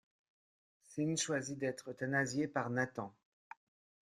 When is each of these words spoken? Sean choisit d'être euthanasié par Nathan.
Sean 0.89 1.15
choisit 1.15 1.59
d'être 1.59 1.91
euthanasié 1.91 2.47
par 2.47 2.71
Nathan. 2.71 3.13